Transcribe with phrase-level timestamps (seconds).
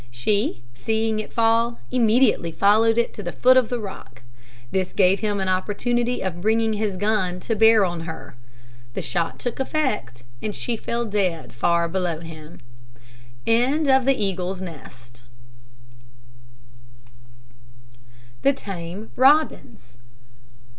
[0.09, 4.23] She, seeing it fall, immediately followed it to the foot of the rock.
[4.71, 8.35] This gave him an opportunity of bringing his gun to bear on her.
[8.95, 12.61] The shot took effect, and she fell dead far below him.
[13.45, 14.01] THE
[18.55, 19.97] TAME ROBINS.